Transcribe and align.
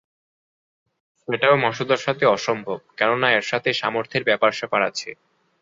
সেটাও 1.27 1.55
মাসুদার 1.57 1.99
কাছে 2.01 2.25
অসম্ভব, 2.29 2.79
কেননা 2.97 3.27
এর 3.31 3.45
সাথে 3.47 3.69
সামর্থের 3.73 4.23
ব্যাপার-স্যাপার 4.23 4.81
আছে। 4.89 5.09